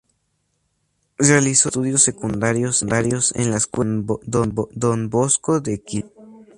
Realizó 1.19 1.69
sus 1.69 1.73
estudios 1.85 2.01
secundarios 2.01 2.81
en 3.35 3.51
la 3.51 3.57
Escuela 3.57 4.03
Don 4.25 5.09
Bosco 5.11 5.59
de 5.59 5.83
Quilmes. 5.83 6.11